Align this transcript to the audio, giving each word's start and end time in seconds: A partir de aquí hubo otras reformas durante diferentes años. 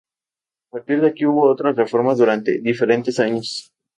A 0.69 0.75
partir 0.75 0.99
de 1.01 1.09
aquí 1.09 1.27
hubo 1.27 1.43
otras 1.47 1.75
reformas 1.75 2.17
durante 2.17 2.57
diferentes 2.59 3.19
años. 3.19 3.69